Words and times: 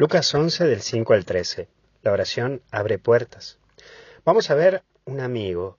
Lucas 0.00 0.34
11 0.34 0.64
del 0.64 0.80
5 0.80 1.12
al 1.12 1.26
13. 1.26 1.68
La 2.00 2.12
oración 2.12 2.62
abre 2.70 2.98
puertas. 2.98 3.58
Vamos 4.24 4.48
a 4.48 4.54
ver 4.54 4.82
un 5.04 5.20
amigo. 5.20 5.76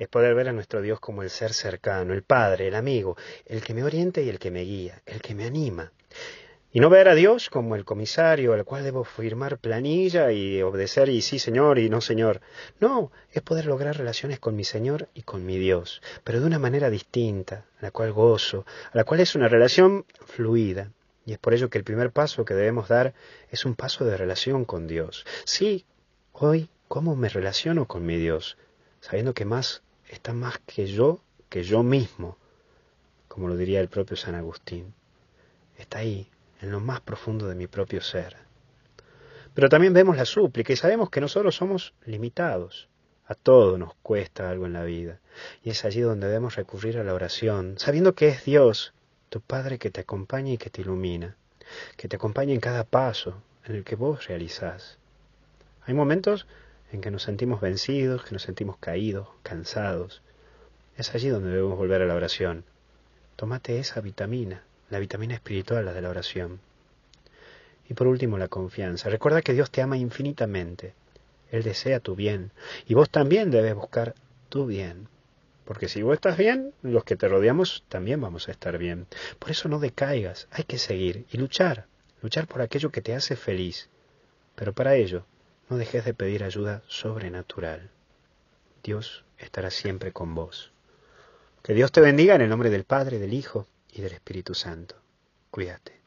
Es 0.00 0.08
poder 0.08 0.34
ver 0.34 0.48
a 0.48 0.52
nuestro 0.52 0.82
Dios 0.82 0.98
como 0.98 1.22
el 1.22 1.30
ser 1.30 1.52
cercano, 1.52 2.12
el 2.12 2.24
Padre, 2.24 2.66
el 2.66 2.74
amigo, 2.74 3.16
el 3.46 3.62
que 3.62 3.72
me 3.72 3.84
orienta 3.84 4.20
y 4.20 4.28
el 4.28 4.40
que 4.40 4.50
me 4.50 4.62
guía, 4.62 5.00
el 5.06 5.22
que 5.22 5.36
me 5.36 5.44
anima. 5.44 5.92
Y 6.72 6.80
no 6.80 6.90
ver 6.90 7.08
a 7.08 7.14
Dios 7.14 7.50
como 7.50 7.76
el 7.76 7.84
comisario 7.84 8.52
al 8.52 8.64
cual 8.64 8.82
debo 8.82 9.04
firmar 9.04 9.58
planilla 9.58 10.32
y 10.32 10.60
obedecer 10.60 11.08
y 11.08 11.22
sí 11.22 11.38
señor 11.38 11.78
y 11.78 11.88
no 11.88 12.00
señor. 12.00 12.40
No, 12.80 13.12
es 13.30 13.42
poder 13.42 13.66
lograr 13.66 13.96
relaciones 13.96 14.40
con 14.40 14.56
mi 14.56 14.64
Señor 14.64 15.08
y 15.14 15.22
con 15.22 15.46
mi 15.46 15.56
Dios, 15.56 16.02
pero 16.24 16.40
de 16.40 16.48
una 16.48 16.58
manera 16.58 16.90
distinta, 16.90 17.66
a 17.78 17.82
la 17.82 17.92
cual 17.92 18.12
gozo, 18.12 18.66
a 18.92 18.96
la 18.96 19.04
cual 19.04 19.20
es 19.20 19.36
una 19.36 19.46
relación 19.46 20.04
fluida. 20.26 20.90
Y 21.24 21.32
es 21.32 21.38
por 21.38 21.54
ello 21.54 21.70
que 21.70 21.78
el 21.78 21.84
primer 21.84 22.10
paso 22.10 22.44
que 22.44 22.54
debemos 22.54 22.88
dar 22.88 23.14
es 23.50 23.64
un 23.64 23.74
paso 23.74 24.04
de 24.04 24.16
relación 24.16 24.64
con 24.64 24.86
Dios. 24.86 25.24
Sí, 25.44 25.86
hoy, 26.32 26.68
¿cómo 26.88 27.14
me 27.14 27.28
relaciono 27.28 27.86
con 27.86 28.04
mi 28.04 28.16
Dios? 28.16 28.56
Sabiendo 29.00 29.34
que 29.34 29.44
más 29.44 29.82
está 30.08 30.32
más 30.32 30.58
que 30.66 30.86
yo, 30.86 31.20
que 31.48 31.62
yo 31.62 31.82
mismo, 31.82 32.36
como 33.28 33.48
lo 33.48 33.56
diría 33.56 33.80
el 33.80 33.88
propio 33.88 34.16
San 34.16 34.34
Agustín. 34.34 34.94
Está 35.78 35.98
ahí, 35.98 36.28
en 36.60 36.70
lo 36.70 36.80
más 36.80 37.00
profundo 37.00 37.48
de 37.48 37.54
mi 37.54 37.66
propio 37.66 38.00
ser. 38.00 38.36
Pero 39.54 39.68
también 39.68 39.92
vemos 39.92 40.16
la 40.16 40.24
súplica 40.24 40.72
y 40.72 40.76
sabemos 40.76 41.10
que 41.10 41.20
nosotros 41.20 41.54
somos 41.54 41.94
limitados. 42.04 42.88
A 43.26 43.34
todo 43.34 43.78
nos 43.78 43.94
cuesta 44.02 44.50
algo 44.50 44.66
en 44.66 44.72
la 44.72 44.84
vida. 44.84 45.20
Y 45.62 45.70
es 45.70 45.84
allí 45.84 46.00
donde 46.00 46.26
debemos 46.26 46.56
recurrir 46.56 46.98
a 46.98 47.04
la 47.04 47.14
oración, 47.14 47.78
sabiendo 47.78 48.14
que 48.14 48.28
es 48.28 48.44
Dios 48.44 48.92
tu 49.32 49.40
Padre 49.40 49.78
que 49.78 49.90
te 49.90 50.02
acompaña 50.02 50.52
y 50.52 50.58
que 50.58 50.68
te 50.68 50.82
ilumina, 50.82 51.36
que 51.96 52.06
te 52.06 52.16
acompaña 52.16 52.52
en 52.52 52.60
cada 52.60 52.84
paso 52.84 53.42
en 53.64 53.76
el 53.76 53.82
que 53.82 53.96
vos 53.96 54.26
realizás. 54.28 54.98
Hay 55.86 55.94
momentos 55.94 56.46
en 56.92 57.00
que 57.00 57.10
nos 57.10 57.22
sentimos 57.22 57.62
vencidos, 57.62 58.24
que 58.24 58.32
nos 58.32 58.42
sentimos 58.42 58.76
caídos, 58.76 59.28
cansados. 59.42 60.20
Es 60.98 61.14
allí 61.14 61.30
donde 61.30 61.48
debemos 61.48 61.78
volver 61.78 62.02
a 62.02 62.06
la 62.06 62.14
oración. 62.14 62.64
Tómate 63.36 63.78
esa 63.78 64.02
vitamina, 64.02 64.64
la 64.90 64.98
vitamina 64.98 65.32
espiritual, 65.32 65.86
la 65.86 65.94
de 65.94 66.02
la 66.02 66.10
oración. 66.10 66.60
Y 67.88 67.94
por 67.94 68.08
último, 68.08 68.36
la 68.36 68.48
confianza. 68.48 69.08
Recuerda 69.08 69.40
que 69.40 69.54
Dios 69.54 69.70
te 69.70 69.80
ama 69.80 69.96
infinitamente. 69.96 70.92
Él 71.50 71.62
desea 71.62 72.00
tu 72.00 72.14
bien. 72.14 72.50
Y 72.86 72.92
vos 72.92 73.08
también 73.08 73.50
debes 73.50 73.74
buscar 73.74 74.14
tu 74.50 74.66
bien. 74.66 75.08
Porque 75.64 75.88
si 75.88 76.02
vos 76.02 76.14
estás 76.14 76.36
bien, 76.36 76.74
los 76.82 77.04
que 77.04 77.16
te 77.16 77.28
rodeamos 77.28 77.84
también 77.88 78.20
vamos 78.20 78.48
a 78.48 78.52
estar 78.52 78.78
bien. 78.78 79.06
Por 79.38 79.50
eso 79.50 79.68
no 79.68 79.78
decaigas, 79.78 80.48
hay 80.50 80.64
que 80.64 80.78
seguir 80.78 81.26
y 81.30 81.38
luchar, 81.38 81.86
luchar 82.20 82.46
por 82.46 82.62
aquello 82.62 82.90
que 82.90 83.02
te 83.02 83.14
hace 83.14 83.36
feliz. 83.36 83.88
Pero 84.54 84.72
para 84.72 84.96
ello, 84.96 85.24
no 85.68 85.76
dejes 85.76 86.04
de 86.04 86.14
pedir 86.14 86.44
ayuda 86.44 86.82
sobrenatural. 86.86 87.90
Dios 88.82 89.24
estará 89.38 89.70
siempre 89.70 90.12
con 90.12 90.34
vos. 90.34 90.72
Que 91.62 91.74
Dios 91.74 91.92
te 91.92 92.00
bendiga 92.00 92.34
en 92.34 92.40
el 92.40 92.48
nombre 92.48 92.70
del 92.70 92.84
Padre, 92.84 93.18
del 93.18 93.32
Hijo 93.32 93.68
y 93.92 94.02
del 94.02 94.12
Espíritu 94.12 94.54
Santo. 94.54 94.96
Cuídate. 95.50 96.01